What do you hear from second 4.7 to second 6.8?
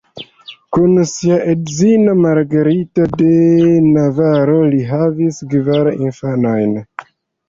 li havis kvar infanojn.